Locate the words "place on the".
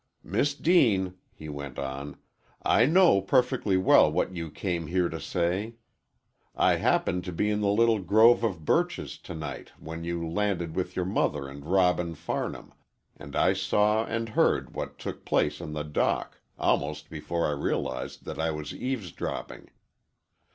15.23-15.83